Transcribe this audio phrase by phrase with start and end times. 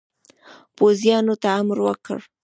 [0.77, 2.19] پوځیانو ته امر وکړ.